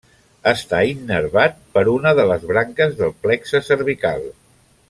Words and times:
Està 0.51 0.79
innervat 0.91 1.59
per 1.77 1.85
una 1.93 2.15
de 2.21 2.27
les 2.33 2.49
branques 2.53 2.99
del 3.03 3.15
plexe 3.27 3.63
cervical. 3.71 4.31